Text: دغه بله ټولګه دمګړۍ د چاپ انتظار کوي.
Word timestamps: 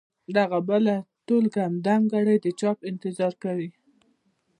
دغه 0.37 0.57
بله 0.69 0.95
ټولګه 1.27 1.65
دمګړۍ 1.85 2.37
د 2.45 2.47
چاپ 2.59 2.77
انتظار 2.91 3.33
کوي. 3.43 3.69